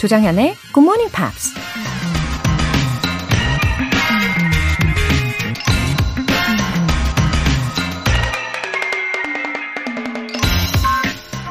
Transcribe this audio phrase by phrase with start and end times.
[0.00, 1.52] 조장현의 Good Morning Pops.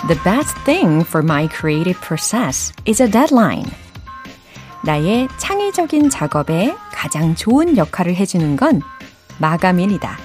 [0.07, 3.69] The best thing for my creative process is a deadline.
[4.83, 8.81] 나의 창의적인 작업에 가장 좋은 역할을 해주는 건
[9.37, 10.17] 마감일이다.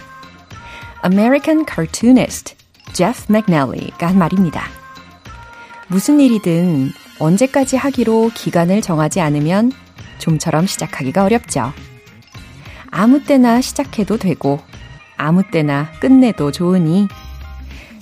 [1.05, 2.57] American cartoonist
[2.95, 4.63] Jeff McNally가 한 말입니다.
[5.89, 9.73] 무슨 일이든 언제까지 하기로 기간을 정하지 않으면
[10.19, 11.73] 좀처럼 시작하기가 어렵죠.
[12.91, 14.61] 아무 때나 시작해도 되고
[15.17, 17.09] 아무 때나 끝내도 좋으니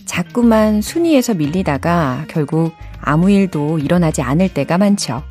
[0.05, 5.23] 자꾸만 순위에서 밀리다가 결국 아무 일도 일어나지 않을 때가 많죠.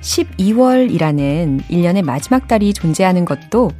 [0.00, 3.72] 12월이라는 1년의 마지막 달이 존재하는 것도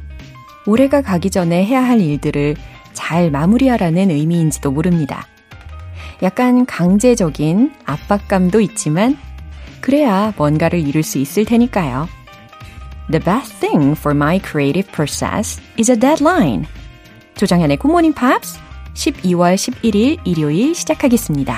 [0.65, 2.55] 올해가 가기 전에 해야 할 일들을
[2.93, 5.25] 잘 마무리하라는 의미인지도 모릅니다.
[6.23, 9.17] 약간 강제적인 압박감도 있지만
[9.81, 12.07] 그래야 뭔가를 이룰 수 있을 테니까요.
[13.11, 16.65] The best thing for my creative process is a deadline.
[17.35, 18.59] 조정현의 Good Morning Pops
[18.95, 21.55] 12월 11일 일요일 시작하겠습니다.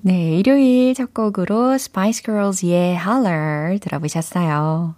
[0.00, 4.94] 네, 일요일 첫 곡으로 Spice Girls의 Holler 들어보셨어요.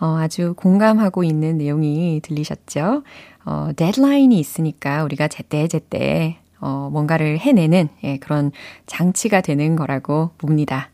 [0.00, 3.02] 어, 아주 공감하고 있는 내용이 들리셨죠?
[3.50, 8.52] 어, 데드라인이 있으니까 우리가 제때제때 어, 뭔가를 해내는 예, 그런
[8.86, 10.90] 장치가 되는 거라고 봅니다.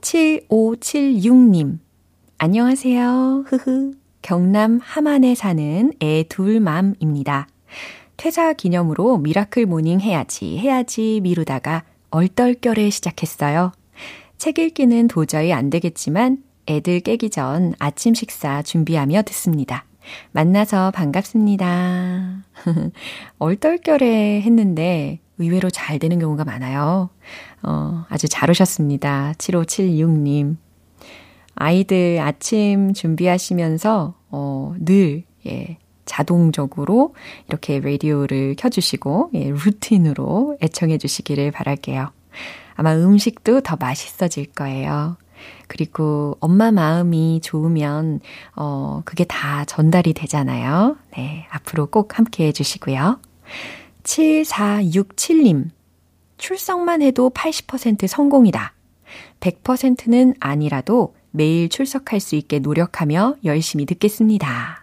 [0.00, 1.80] 7576님,
[2.38, 3.46] 안녕하세요.
[3.48, 3.94] 흐흐.
[4.22, 7.48] 경남 함안에 사는 애 둘 mom입니다.
[8.16, 13.72] 퇴사 기념으로 miracle morning 해야지, 해야지 미루다가 얼떨결에 시작했어요.
[14.38, 19.84] 책 읽기는 도저히 안 되겠지만 애들 깨기 전 아침 식사 준비하며 듣습니다.
[20.32, 22.44] 만나서 반갑습니다.
[23.38, 27.10] 얼떨결에 했는데 의외로 잘 되는 경우가 많아요.
[27.62, 29.34] 어, 아주 잘 오셨습니다.
[29.38, 30.56] 7576님.
[31.54, 37.14] 아이들 아침 준비하시면서, 어, 늘, 예, 자동적으로
[37.48, 42.10] 이렇게 라디오를 켜주시고, 예, 루틴으로 애청해 주시기를 바랄게요.
[42.74, 45.16] 아마 음식도 더 맛있어질 거예요.
[45.72, 48.20] 그리고 엄마 마음이 좋으면,
[48.54, 50.98] 어, 그게 다 전달이 되잖아요.
[51.16, 53.18] 네, 앞으로 꼭 함께 해주시고요.
[54.02, 55.70] 7467님,
[56.36, 58.74] 출석만 해도 80% 성공이다.
[59.40, 64.81] 100%는 아니라도 매일 출석할 수 있게 노력하며 열심히 듣겠습니다.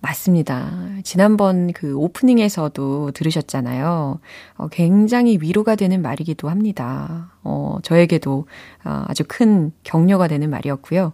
[0.00, 0.70] 맞습니다.
[1.02, 4.20] 지난번 그 오프닝에서도 들으셨잖아요.
[4.56, 7.32] 어, 굉장히 위로가 되는 말이기도 합니다.
[7.42, 8.46] 어, 저에게도
[8.84, 11.12] 어, 아주 큰 격려가 되는 말이었고요.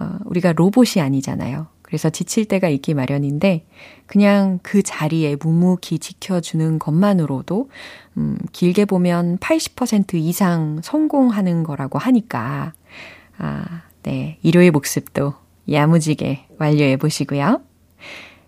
[0.00, 1.66] 어, 우리가 로봇이 아니잖아요.
[1.82, 3.66] 그래서 지칠 때가 있기 마련인데,
[4.06, 7.68] 그냥 그 자리에 묵묵히 지켜주는 것만으로도,
[8.16, 12.74] 음, 길게 보면 80% 이상 성공하는 거라고 하니까,
[13.38, 14.38] 아, 네.
[14.42, 15.34] 일요일 복습도
[15.68, 17.60] 야무지게 완료해 보시고요.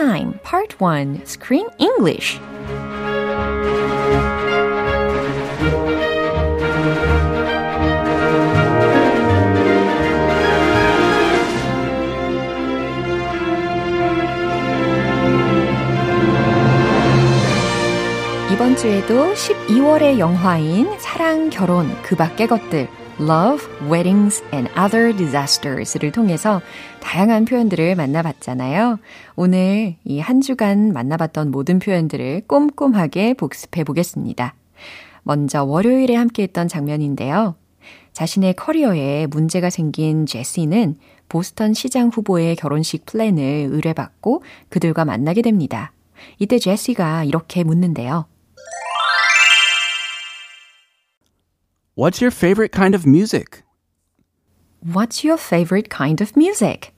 [0.00, 2.40] Time Part 1 Screen English
[18.50, 22.88] 이번 주에도 12월의 영화인 사랑, 결혼, 그 밖의 것들,
[23.20, 26.60] love, weddings and other disasters를 통해서
[27.00, 28.98] 다양한 표현들을 만나봤잖아요.
[29.36, 34.54] 오늘 이 한 주간 만나봤던 모든 표현들을 꼼꼼하게 복습해 보겠습니다.
[35.22, 37.56] 먼저 월요일에 함께 했던 장면인데요.
[38.12, 40.96] 자신의 커리어에 문제가 생긴 제시는
[41.28, 45.92] 보스턴 시장 후보의 결혼식 플랜을 의뢰받고 그들과 만나게 됩니다.
[46.38, 48.26] 이때 제시가 이렇게 묻는데요.
[51.99, 53.63] What's your favorite kind of music?
[54.85, 56.91] What's your favorite kind of music?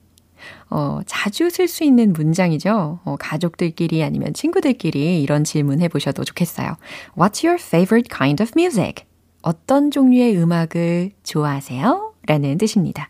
[0.70, 3.00] 어, 자주 쓸 수 있는 문장이죠.
[3.04, 6.76] 어, 가족들끼리 아니면 친구들끼리 이런 질문 해보셔도 좋겠어요.
[7.16, 9.04] What's your favorite kind of music?
[9.42, 12.14] 어떤 종류의 음악을 좋아하세요?
[12.26, 13.08] 라는 뜻입니다.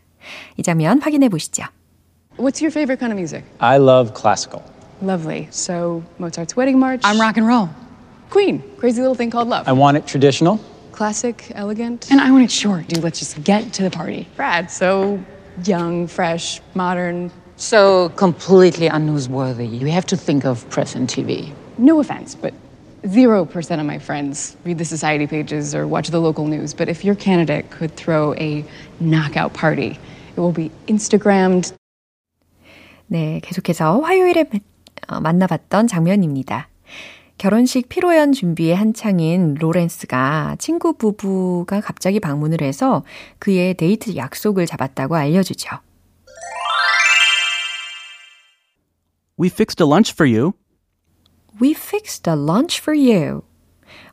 [0.57, 1.65] 이 장면 확인해 보시죠.
[2.39, 3.45] What's your favorite kind of music?
[3.59, 4.63] I love classical.
[5.03, 5.49] Lovely.
[5.51, 7.03] So, Mozart's Wedding March.
[7.05, 7.69] I'm rock and roll.
[8.31, 8.63] Queen.
[8.79, 9.67] Crazy Little Thing Called Love.
[9.67, 10.61] I want it traditional.
[10.93, 12.11] Classic, elegant.
[12.11, 13.05] And I want it short, dude.
[13.05, 14.27] Let's just get to the party.
[14.37, 14.71] Brad.
[14.71, 15.23] So,
[15.65, 17.31] young, fresh, modern.
[17.57, 19.81] So completely unnewsworthy.
[19.81, 21.53] You have to think of press and TV.
[21.77, 22.55] No offense, but
[23.03, 26.75] 0% of my friends read the society pages or watch the local news.
[26.75, 28.65] But if your candidate could throw a
[29.01, 29.99] knockout party,
[30.37, 31.73] it will be Instagrammed.
[33.07, 34.45] 네, 계속해서 화요일에
[35.09, 36.69] 만나봤던 장면입니다.
[37.38, 43.04] 결혼식 피로연 준비에 한창인 로렌스가 친구 부부가 갑자기 방문을 해서
[43.40, 45.78] 그의 데이트 약속을 잡았다고 알려주죠.
[49.40, 50.54] We fixed a lunch for you.
[51.62, 53.42] We fixed a lunch for you.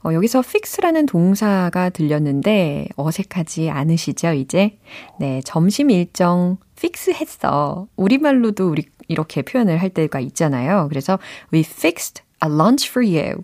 [0.03, 4.79] 어, 여기서 fix라는 동사가 들렸는데 어색하지 않으시죠, 이제?
[5.19, 7.87] 네, 점심 일정 fix 했어.
[7.97, 10.87] 우리말로도 우리 이렇게 표현을 할 때가 있잖아요.
[10.89, 11.19] 그래서
[11.53, 13.44] we fixed a lunch for you.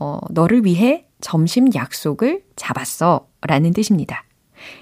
[0.00, 3.26] 어, 너를 위해 점심 약속을 잡았어.
[3.42, 4.24] 라는 뜻입니다.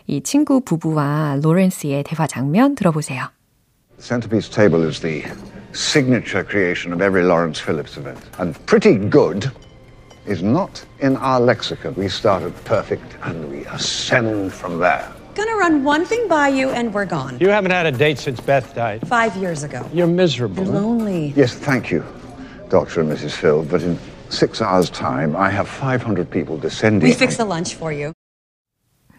[0.06, 3.31] 이 친구 부부와 로렌스의 대화 장면 들어보세요.
[4.00, 5.25] Centerpiece table is the
[5.73, 8.19] signature creation of every Lawrence Phillips event.
[8.39, 9.50] And pretty good
[10.27, 11.95] is not in our lexicon.
[11.97, 15.06] We start at perfect and we ascend from there.
[15.35, 17.39] Gonna run one thing by you and we're gone.
[17.41, 19.06] You haven't had a date since Beth died.
[19.06, 19.87] Five years ago.
[19.93, 20.65] You're miserable.
[20.65, 21.33] You're lonely.
[21.37, 22.03] Yes, thank you,
[22.69, 23.01] Dr.
[23.01, 23.33] and Mrs.
[23.38, 23.98] Phil, but in
[24.30, 27.04] six hours' time, I have 500 people descending.
[27.07, 28.12] We fixed a lunch for you.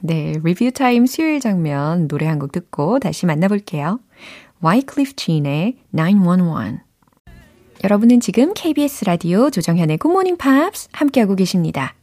[0.03, 4.01] 네, 리뷰 타임 수요일 장면 노래 한 곡 듣고 다시 만나볼게요.
[4.63, 6.81] Wycliffe Jean의 911
[7.83, 11.95] 여러분은 지금 KBS 라디오 조정현의 Good Morning Pops 함께하고 계십니다.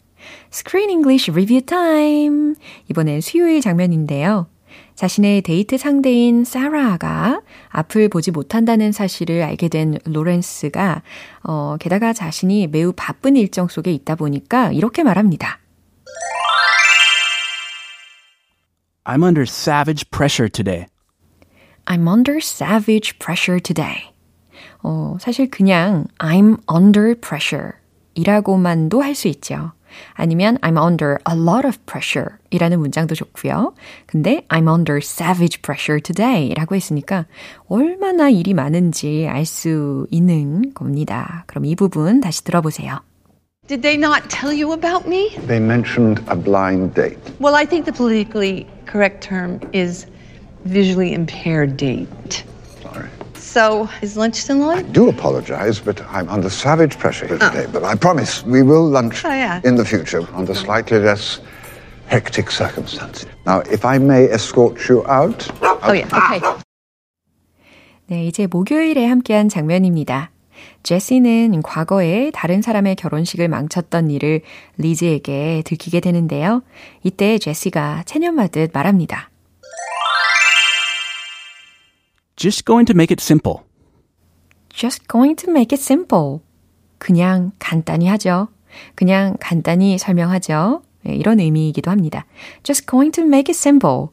[0.53, 2.53] Screen English Review Time
[2.89, 4.47] 이번엔 수요일 장면인데요.
[5.01, 11.01] 자신의 데이트 상대인 사라가 앞을 보지 못한다는 사실을 알게 된 로렌스가
[11.41, 15.57] 어, 게다가 자신이 매우 바쁜 일정 속에 있다 보니까 이렇게 말합니다.
[19.05, 20.85] I'm under savage pressure today.
[21.85, 24.13] I'm under savage pressure today.
[24.83, 27.71] 어, 사실 그냥 I'm under pressure
[28.13, 29.71] 이라고만도 할 수 있죠.
[30.14, 33.74] 아니면 I'm under a lot of pressure 이라는 문장도 좋고요.
[34.06, 37.26] 근데 I'm under savage pressure today 라고 했으니까
[37.68, 41.44] 얼마나 일이 많은지 알 수 있는 겁니다.
[41.46, 43.00] 그럼 이 부분 다시 들어보세요.
[43.68, 45.30] Did they not tell you about me?
[45.46, 47.18] They mentioned a blind date.
[47.40, 50.06] Well, I think the politically correct term is
[50.64, 52.44] visually impaired date.
[53.51, 54.91] So, is lunch still I on?
[54.93, 57.65] do apologize, but I'm under savage pressure here today.
[57.71, 59.59] But I promise we will lunch Oh, yeah.
[59.65, 61.41] in the future under slightly less
[62.07, 63.27] hectic circumstances.
[63.45, 65.49] Now, if I may escort you out.
[65.83, 66.07] Oh, yeah.
[66.07, 66.39] Okay.
[68.07, 70.31] 네, 이제 목요일에 함께한 장면입니다.
[70.83, 74.41] 제시는 과거에 다른 사람의 결혼식을 망쳤던 일을
[74.77, 76.61] 리즈에게 들키게 되는데요.
[77.03, 79.30] 이때 제시가 체념하듯 말합니다.
[82.40, 83.62] Just going to make it simple.
[84.68, 86.40] Just going to make it simple.
[86.98, 88.48] 그냥 간단히 하죠.
[88.94, 90.82] 그냥 간단히 설명하죠.
[91.04, 92.26] 네, 이런 의미이기도 합니다.
[92.62, 94.08] Just going to make it simple.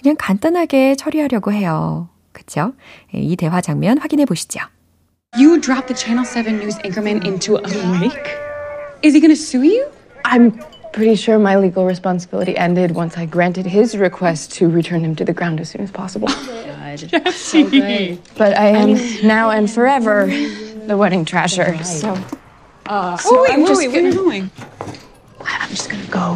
[0.00, 2.08] 그냥 간단하게 처리하려고 해요.
[2.32, 2.72] 그쵸?
[3.12, 4.60] 네, 이 대화 장면 확인해 보시죠.
[5.36, 8.30] You dropped the Channel 7 news anchorman into a lake?
[9.02, 9.86] Is he gonna sue you?
[10.24, 10.58] I'm
[10.92, 15.24] pretty sure my legal responsibility ended once I granted his request to return him to
[15.24, 16.28] the ground as soon as possible.
[16.95, 18.19] Jesse.
[18.37, 21.83] But I am now and forever the wedding trasher.
[21.85, 22.17] So,
[22.87, 24.51] uh, so Oh, wait, I'm wait, just wait, where are gonna, you going?
[25.41, 26.33] I'm just gonna go.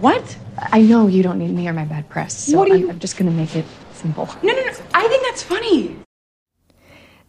[0.00, 0.36] What?
[0.58, 2.98] I know you don't need me or my bad press, so What I'm, you- I'm
[2.98, 4.26] just gonna make it simple.
[4.42, 4.72] No, no, no.
[4.94, 5.96] I think that's funny.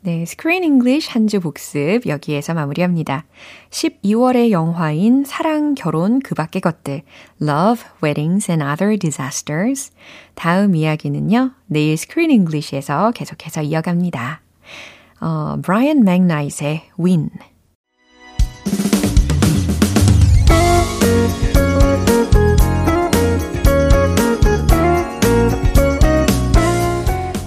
[0.06, 3.24] 네, 스크린 잉글리쉬 한주 복습 여기에서 마무리합니다.
[3.70, 7.04] 12월의 영화인 사랑, 결혼, 그 밖의 것들
[7.42, 9.94] Love, Weddings and Other Disasters
[10.36, 11.52] 다음 이야기는요.
[11.68, 14.42] 내일 스크린 잉글리쉬에서 계속해서 이어갑니다.
[15.22, 17.30] 어, 브라이언 맥나잇의 Win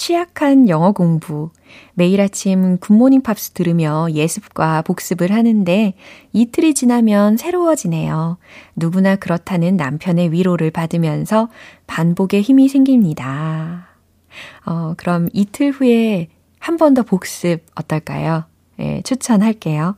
[0.00, 1.50] 취약한 영어 공부.
[1.92, 5.92] 매일 아침 굿모닝 팝스 들으며 예습과 복습을 하는데
[6.32, 8.38] 이틀이 지나면 새로워지네요.
[8.76, 11.50] 누구나 그렇다는 남편의 위로를 받으면서
[11.86, 13.88] 반복의 힘이 생깁니다.
[14.64, 16.28] 어, 그럼 이틀 후에
[16.58, 18.44] 한 번 더 복습 어떨까요?
[18.78, 19.96] 예, 추천할게요.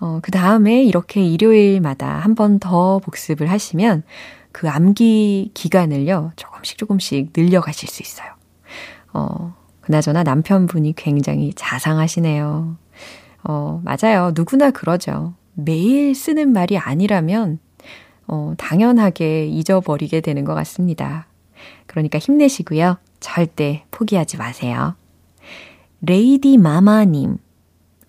[0.00, 4.04] 어, 그 다음에 이렇게 일요일마다 한 번 더 복습을 하시면
[4.52, 8.37] 그 암기 기간을요, 조금씩 조금씩 늘려가실 수 있어요.
[9.12, 12.76] 어, 그나저나 남편분이 굉장히 자상하시네요.
[13.44, 14.32] 어, 맞아요.
[14.34, 15.34] 누구나 그러죠.
[15.54, 17.58] 매일 쓰는 말이 아니라면,
[18.26, 21.26] 어, 당연하게 잊어버리게 되는 것 같습니다.
[21.86, 22.98] 그러니까 힘내시고요.
[23.20, 24.94] 절대 포기하지 마세요.
[26.00, 27.38] 레이디 마마님.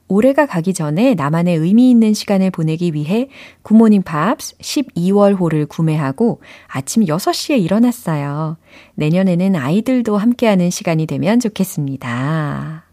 [0.10, 3.30] 올해가 가기 전에 나만의 의미 있는 시간을 보내기 위해
[3.62, 8.58] 굿모닝 팝스 12월호를 구매하고 아침 6시에 일어났어요.
[8.96, 12.84] 내년에는 아이들도 함께하는 시간이 되면 좋겠습니다.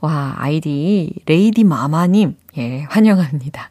[0.00, 3.70] 와, 아이디 레이디 마마님, 예, 환영합니다.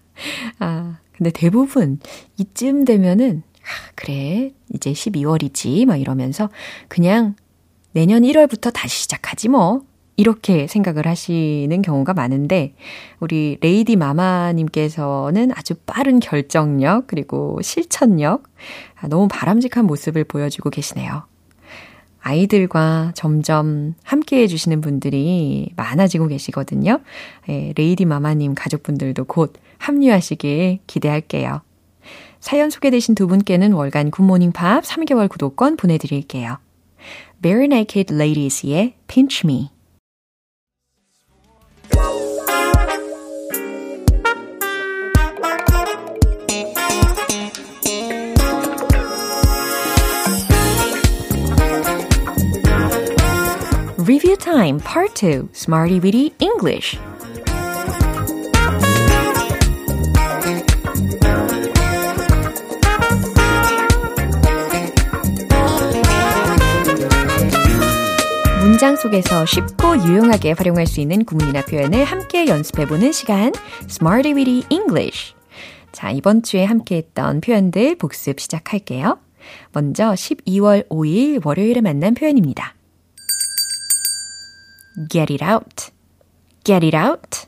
[0.60, 2.00] 아, 근데 대부분
[2.38, 6.50] 이쯤 되면은, 아, 그래, 이제 12월이지, 막 이러면서
[6.88, 7.36] 그냥
[7.92, 9.82] 내년 1월부터 다시 시작하지 뭐.
[10.20, 12.74] 이렇게 생각을 하시는 경우가 많은데,
[13.22, 18.44] 우리 레이디 마마님께서는 아주 빠른 결정력, 그리고 실천력,
[19.00, 21.24] 아, 너무 바람직한 모습을 보여주고 계시네요.
[22.20, 27.00] 아이들과 점점 함께 해주시는 분들이 많아지고 계시거든요.
[27.48, 31.62] 예, 레이디 마마님 가족분들도 곧 합류하시길 기대할게요.
[32.42, 36.58] 사연 소개되신 두 분께는 월간 굿모닝 팝스 3개월 구독권 보내드릴게요.
[37.42, 39.70] Bare Naked Ladies의 Pinch Me
[54.52, 56.98] Time Part 2 Smarty Weedy English
[68.64, 73.52] 문장 속에서 쉽고 유용하게 활용할 수 있는 구문이나 표현을 함께 연습해보는 시간
[73.84, 75.36] Smarty Weedy English
[75.92, 79.20] 자, 이번 주에 함께 했던 표현들 복습 시작할게요.
[79.74, 82.79] 먼저 12월 5일 월요일에 만난 표현입니다.
[85.08, 85.92] Get it out,
[86.64, 87.48] get it out.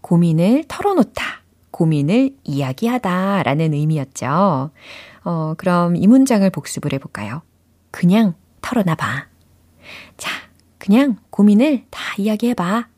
[0.00, 4.70] 고민을 털어놓다, 고민을 이야기하다 라는 의미였죠.
[5.24, 7.42] 어, 그럼 이 문장을 복습을 해볼까요?
[7.90, 9.26] 그냥 털어놔봐.
[10.16, 10.30] 자,
[10.78, 12.88] 그냥 고민을 다 이야기해봐.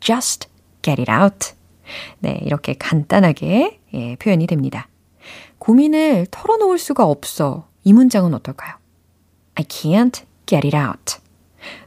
[0.00, 0.48] just
[0.82, 1.54] get it out.
[2.18, 4.88] 네, 이렇게 간단하게 예, 표현이 됩니다.
[5.58, 7.68] 고민을 털어놓을 수가 없어.
[7.84, 8.74] 이 문장은 어떨까요?
[9.54, 11.23] I can't get it out.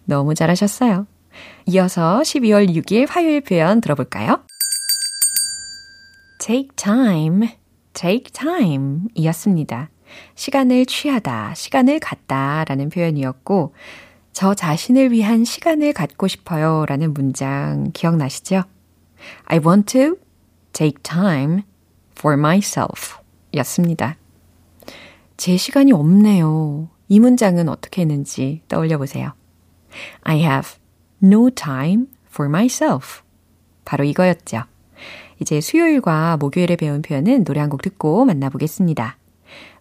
[0.06, 1.08] 너무 잘하셨어요.
[1.66, 4.44] 이어서 12월 6일 화요일 표현 들어볼까요?
[6.40, 7.50] take time,
[7.94, 9.90] take time 이었습니다.
[10.36, 13.74] 시간을 취하다, 시간을 갖다 라는 표현이었고,
[14.32, 18.64] 저 자신을 위한 시간을 갖고 싶어요 라는 문장 기억나시죠?
[19.46, 20.16] I want to
[20.74, 21.64] take time
[22.18, 23.16] for myself
[23.56, 24.16] 였습니다.
[25.38, 26.88] 제 시간이 없네요.
[27.08, 29.34] 이 문장은 어떻게 했는지 떠올려 보세요.
[30.22, 30.70] I have
[31.24, 33.22] no time for myself.
[33.86, 34.64] 바로 이거였죠.
[35.40, 39.18] 이제 수요일과 목요일에 배운 표현은 노래 한 곡 듣고 만나보겠습니다.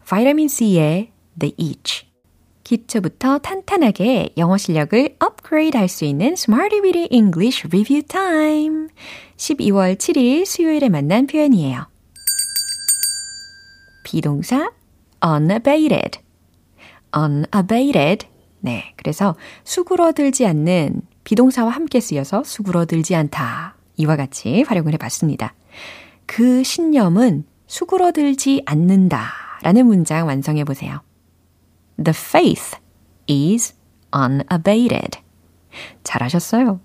[0.09, 2.07] Vitamin C의 The Each.
[2.65, 8.89] 기초부터 탄탄하게 영어 실력을 업그레이드 할 수 있는 Smarty Weedy English Review Time.
[9.37, 11.87] 12월 7일 수요일에 만난 표현이에요.
[14.03, 14.71] 비동사
[15.25, 16.21] unabated.
[17.17, 18.27] unabated.
[18.61, 18.93] 네.
[18.97, 23.77] 그래서 수그러들지 않는 비동사와 함께 쓰여서 수그러들지 않다.
[23.97, 25.55] 이와 같이 활용을 해 봤습니다.
[26.27, 29.33] 그 신념은 수그러들지 않는다.
[29.63, 31.01] 라는 문장 완성해 보세요.
[32.03, 32.77] The faith
[33.29, 33.75] is
[34.15, 35.19] unabated.
[36.05, 36.81] 잘하셨어요.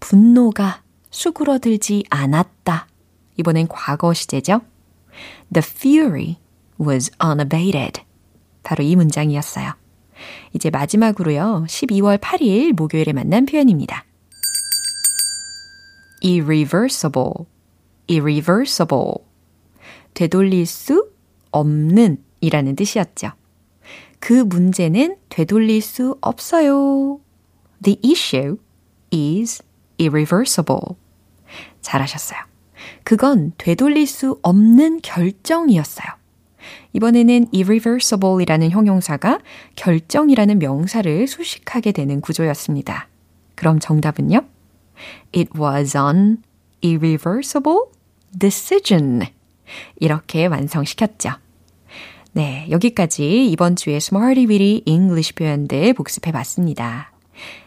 [0.00, 2.86] 분노가 수그러들지 않았다.
[3.38, 4.60] 이번엔 과거 시제죠.
[5.52, 6.36] The fury
[6.80, 8.02] was unabated.
[8.62, 9.72] 바로 이 문장이었어요.
[10.52, 11.66] 이제 마지막으로요.
[11.68, 14.04] 12월 8일 목요일에 만난 표현입니다.
[16.22, 17.46] irreversible,
[18.08, 19.14] irreversible.
[20.14, 21.10] 되돌릴 수
[21.50, 23.32] 없는 이라는 뜻이었죠.
[24.18, 27.20] 그 문제는 되돌릴 수 없어요.
[27.82, 28.56] The issue
[29.12, 29.62] is
[30.00, 30.96] irreversible.
[31.80, 32.40] 잘하셨어요.
[33.04, 36.06] 그건 되돌릴 수 없는 결정이었어요.
[36.92, 39.40] 이번에는 irreversible 이라는 형용사가
[39.76, 43.08] 결정이라는 명사를 수식하게 되는 구조였습니다.
[43.54, 44.42] 그럼 정답은요?
[45.34, 46.38] It was an
[46.84, 47.80] irreversible
[48.38, 49.22] decision.
[49.98, 51.30] 이렇게 완성시켰죠.
[52.32, 57.12] 네, 여기까지 이번 주에 Smarty Weedy English 표현들 복습해 봤습니다.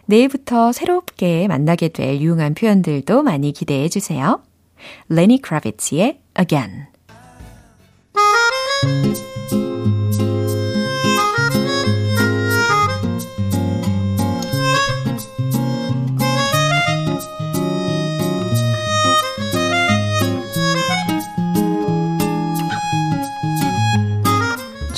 [0.06, 4.42] 내일부터 새롭게 만나게 될 유용한 표현들도 많이 기대해 주세요.
[5.10, 6.99] 레니 크라비츠의 Again.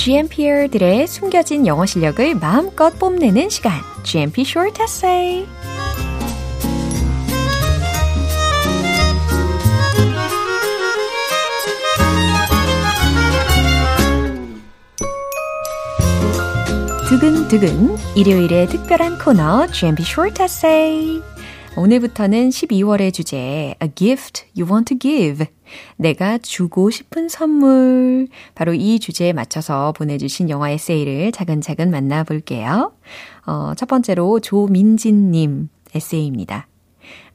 [0.01, 3.73] GMPR들의 숨겨진 영어 실력을 마음껏 뽐내는 시간.
[4.03, 5.45] GMP Short Essay.
[17.51, 21.21] 두근두근 일요일의 특별한 코너 GMP Short Essay.
[21.75, 25.45] 오늘부터는 12월의 주제 A gift you want to give.
[25.97, 28.29] 내가 주고 싶은 선물.
[28.55, 32.93] 바로 이 주제에 맞춰서 보내주신 영화 에세이를 차근차근 만나볼게요.
[33.45, 36.67] 어, 첫 번째로 조민진님 에세이입니다.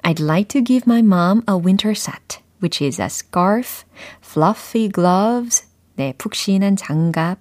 [0.03, 3.85] I'd like to give my mom a winter set, which is a scarf,
[4.25, 7.41] fluffy gloves, 네, 푹신한 장갑,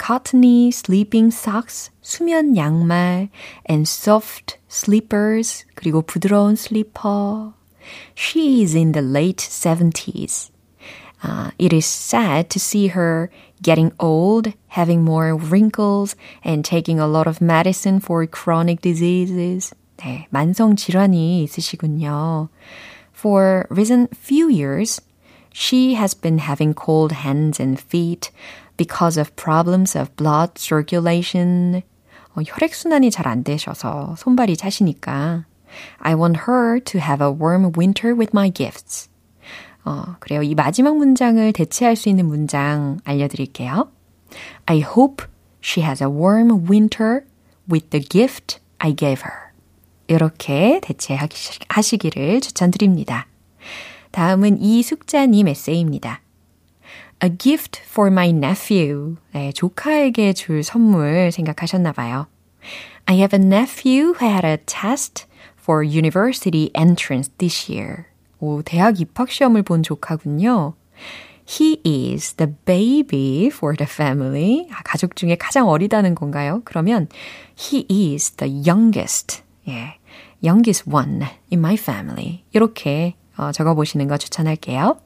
[0.00, 3.28] cottony sleeping socks, 수면 양말,
[3.68, 7.54] and soft slippers, 그리고 부드러운 슬리퍼.
[8.14, 10.50] She is in the late 70s.
[11.22, 13.30] Uh, it is sad to see her
[13.62, 19.72] getting old, having more wrinkles, and taking a lot of medicine for chronic diseases.
[19.96, 22.48] 네, 만성 질환이 있으시군요.
[23.12, 25.00] For recent few years,
[25.52, 28.30] she has been having cold hands and feet
[28.81, 31.83] because of problems of blood circulation.
[32.33, 35.45] 어, 혈액순환이 잘 안 되셔서 손발이 차시니까
[35.99, 39.09] I want her to have a warm winter with my gifts.
[39.85, 40.41] 어, 그래요.
[40.41, 43.91] 이 마지막 문장을 대체할 수 있는 문장 알려드릴게요.
[44.65, 45.25] I hope
[45.63, 47.21] she has a warm winter
[47.69, 49.51] with the gift I gave her.
[50.07, 53.27] 이렇게 대체하시기를 추천드립니다.
[54.11, 56.21] 다음은 이숙자님 에세이입니다.
[57.23, 59.17] A gift for my nephew.
[59.31, 62.25] 네, 조카에게 줄 선물 생각하셨나 봐요.
[63.05, 68.05] I have a nephew who had a test for university entrance this year.
[68.39, 70.73] 오, 대학 입학 시험을 본 조카군요.
[71.47, 74.67] He is the baby for the family.
[74.71, 76.63] 아, 가족 중에 가장 어리다는 건가요?
[76.65, 77.07] 그러면
[77.55, 79.43] he is the youngest.
[79.67, 79.99] 예.
[80.43, 82.43] youngest one in my family.
[82.51, 84.97] 이렇게 어, 적어 보시는 거 추천할게요.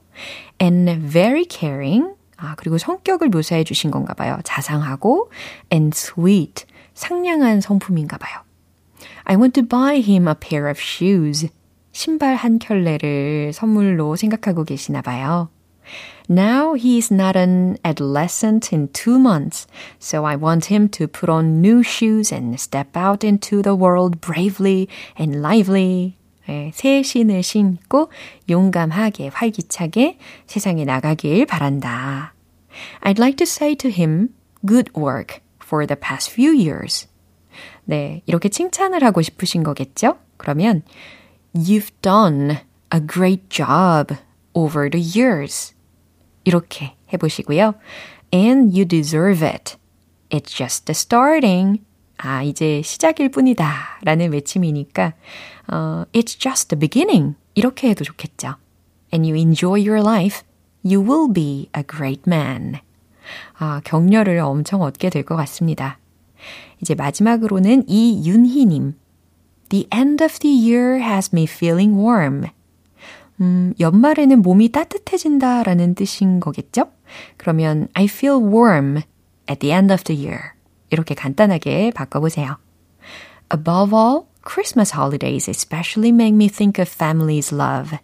[0.59, 2.15] And very caring.
[2.37, 4.39] 아, 그리고 성격을 묘사해 주신 건가 봐요.
[4.43, 5.29] 자상하고
[5.71, 6.65] and sweet.
[6.93, 8.41] 상냥한 성품인가 봐요.
[9.23, 11.47] I want to buy him a pair of shoes.
[11.91, 15.49] 신발 한 켤레를 선물로 생각하고 계시나 봐요.
[16.29, 19.67] Now he is not an adolescent in two months,
[19.99, 24.21] so I want him to put on new shoes and step out into the world
[24.21, 26.15] bravely and lively.
[26.46, 28.10] 네, 새 신을 신고
[28.48, 32.34] 용감하게 활기차게 세상에 나가길 바란다.
[33.00, 34.28] I'd like to say to him,
[34.64, 37.08] good work for the past few years.
[37.84, 40.18] 네, 이렇게 칭찬을 하고 싶으신 거겠죠?
[40.36, 40.82] 그러면
[41.54, 42.58] You've done
[42.94, 44.14] a great job
[44.54, 45.74] over the years.
[46.44, 47.74] 이렇게 해보시고요.
[48.32, 49.76] And you deserve it.
[50.30, 51.80] It's just the starting.
[52.18, 53.98] 아, 이제 시작일 뿐이다.
[54.02, 55.12] 라는 외침이니까,
[55.68, 57.36] 어, It's just the beginning.
[57.54, 58.54] 이렇게 해도 좋겠죠.
[59.12, 60.40] And you enjoy your life.
[60.84, 62.76] You will be a great man.
[63.58, 65.98] 아, 격려를 엄청 얻게 될 것 같습니다.
[66.80, 68.94] 이제 마지막으로는 이윤희님.
[69.68, 72.44] The end of the year has me feeling warm.
[73.40, 76.90] 음, 연말에는 몸이 따뜻해진다 라는 뜻인 거겠죠?
[77.36, 78.98] 그러면 I feel warm
[79.50, 80.55] at the end of the year.
[80.89, 82.57] 이렇게 간단하게 바꿔보세요.
[83.49, 87.99] Above all, Christmas holidays especially make me think of family's love.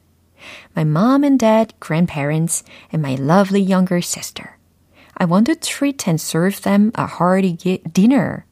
[0.75, 4.57] My mom and dad, grandparents, and my lovely younger sister.
[5.17, 7.57] I want to treat and serve them a hearty
[7.91, 8.45] dinner.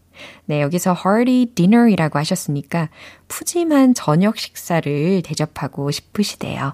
[0.47, 2.89] 네, 여기서 hearty dinner이라고 하셨으니까
[3.27, 6.73] 푸짐한 저녁 식사를 대접하고 싶으시대요.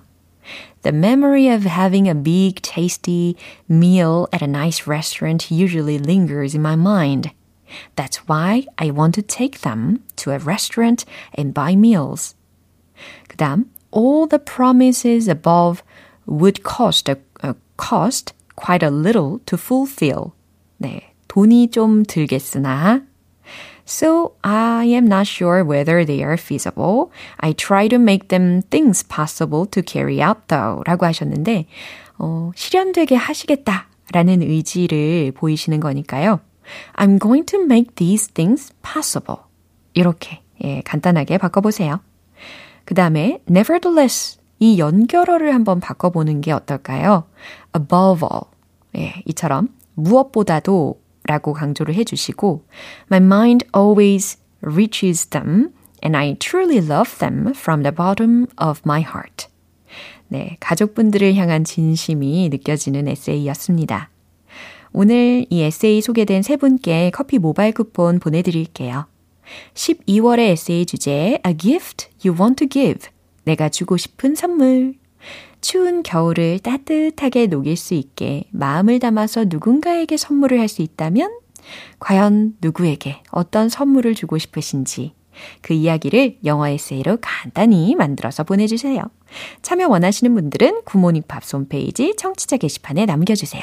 [0.84, 3.36] The memory of having a big, tasty
[3.70, 7.32] meal at a nice restaurant usually lingers in my mind.
[7.96, 11.06] That's why I want to take them to a restaurant
[11.38, 12.36] and buy meals.
[13.28, 15.84] 그 다음, all the promises above
[16.28, 20.34] would cost, a, a cost quite a little to fulfill.
[20.78, 23.06] 네, 돈이 좀 들겠으나
[23.86, 27.12] So I am not sure whether they are feasible.
[27.40, 30.84] I try to make them things possible to carry out though.
[30.86, 31.66] 라고 하셨는데,
[32.18, 33.88] 어, 실현되게 하시겠다.
[34.14, 36.40] 라는 의지를 보이시는 거니까요.
[36.95, 39.43] I'm going to make these things possible.
[39.95, 42.01] 이렇게, 예, 간단하게 바꿔보세요.
[42.85, 44.39] 그 다음에, nevertheless.
[44.59, 47.25] 이 연결어를 한번 바꿔보는 게 어떨까요?
[47.77, 48.45] above all.
[48.97, 52.65] 예, 이처럼 무엇보다도 라고 강조를 해주시고
[53.11, 59.03] My mind always reaches them and I truly love them from the bottom of my
[59.03, 59.49] heart.
[60.29, 64.11] 네, 가족분들을 향한 진심이 느껴지는 에세이였습니다.
[64.99, 69.05] 오늘 이 에세이 소개된 세 분께 커피 모바일 쿠폰 보내드릴게요.
[69.75, 73.11] 12월의 에세이 주제 A gift you want to give.
[73.45, 74.95] 내가 주고 싶은 선물.
[75.61, 81.41] 추운 겨울을 따뜻하게 녹일 수 있게 마음을 담아서 누군가에게 선물을 할 수 있다면
[81.99, 85.13] 과연 누구에게 어떤 선물을 주고 싶으신지
[85.61, 89.03] 그 이야기를 영어 에세이로 간단히 만들어서 보내주세요.
[89.61, 93.63] 참여 원하시는 분들은 굿모닝 팝스 홈페이지 청취자 게시판에 남겨주세요.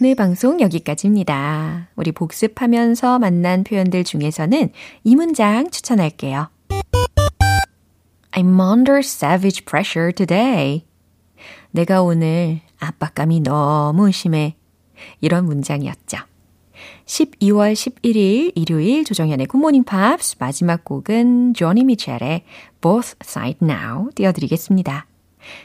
[0.00, 1.88] 오늘 방송 여기까지입니다.
[1.96, 4.70] 우리 복습하면서 만난 표현들 중에서는
[5.04, 6.48] 이 문장 추천할게요.
[8.32, 10.84] I'm under savage pressure today.
[11.70, 14.56] 내가 오늘 압박감이 너무 심해.
[15.20, 16.18] 이런 문장이었죠.
[17.04, 22.44] 12월 11일 일요일 조정현의 굿모닝 팝스 마지막 곡은 조니 미첼의
[22.80, 25.06] Both Side Now 띄워드리겠습니다.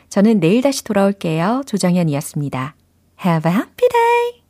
[0.09, 1.63] 저는 내일 다시 돌아올게요.
[1.65, 2.76] 조정현이었습니다.
[3.21, 4.46] Have a happy day!